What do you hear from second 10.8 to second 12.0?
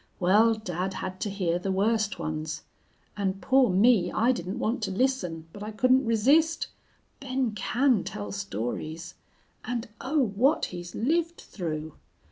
lived through!